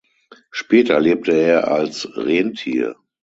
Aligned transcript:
Später 0.49 0.99
lebte 0.99 1.31
er 1.33 1.67
als 1.67 2.09
Rentier. 2.17 2.95